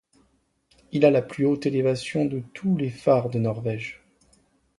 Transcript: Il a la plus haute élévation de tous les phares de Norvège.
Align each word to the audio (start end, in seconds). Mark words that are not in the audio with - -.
Il 0.91 1.05
a 1.05 1.11
la 1.11 1.21
plus 1.21 1.45
haute 1.45 1.67
élévation 1.67 2.25
de 2.25 2.41
tous 2.55 2.75
les 2.75 2.89
phares 2.89 3.29
de 3.29 3.37
Norvège. 3.37 4.01